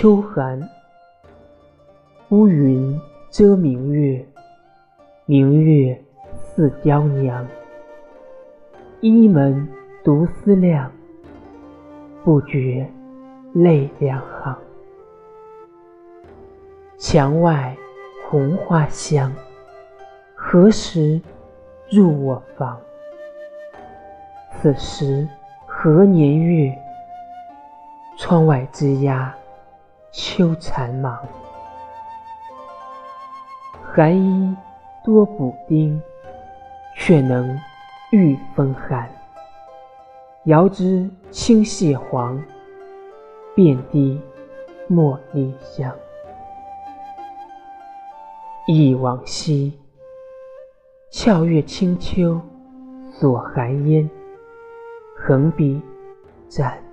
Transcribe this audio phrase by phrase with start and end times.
[0.00, 0.58] 秋寒，
[2.30, 2.98] 乌云
[3.28, 4.26] 遮明月，
[5.26, 7.46] 明月似娇娘。
[9.02, 9.68] 倚门
[10.02, 10.90] 独思量，
[12.24, 12.90] 不觉
[13.52, 14.56] 泪两行。
[16.96, 17.76] 墙外
[18.26, 19.30] 红花香，
[20.34, 21.20] 何时
[21.90, 22.80] 入我房？
[24.52, 25.28] 此时
[25.66, 26.74] 何年月？
[28.16, 29.30] 窗外枝桠
[30.12, 31.18] 秋残芒。
[33.92, 34.56] 寒衣
[35.04, 36.00] 多补丁，
[36.96, 37.58] 却能
[38.12, 39.08] 御风寒。
[40.44, 42.42] 遥知青蟹黄，
[43.54, 44.20] 遍地
[44.88, 45.94] 茉莉香。
[48.66, 49.78] 忆往昔，
[51.10, 52.40] 俏月清秋
[53.12, 54.08] 锁寒烟，
[55.16, 55.80] 横笔
[56.48, 56.89] 展。